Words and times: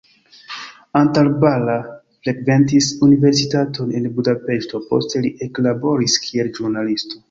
Antal 0.99 1.29
Balla 1.43 1.75
frekventis 2.23 2.89
universitaton 3.11 3.95
en 4.03 4.11
Budapeŝto, 4.19 4.85
poste 4.91 5.27
li 5.29 5.37
eklaboris 5.49 6.23
kiel 6.27 6.57
ĵurnalisto. 6.59 7.19